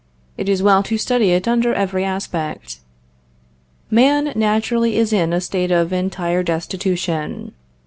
It 0.35 0.49
is 0.49 0.63
well 0.63 0.81
to 0.81 0.97
study 0.97 1.29
it 1.29 1.47
under 1.47 1.75
every 1.75 2.03
aspect. 2.03 2.79
Man 3.91 4.33
naturally 4.35 4.97
is 4.97 5.13
in 5.13 5.31
a 5.31 5.39
state 5.39 5.69
of 5.69 5.93
entire 5.93 6.41
destitution. 6.41 7.51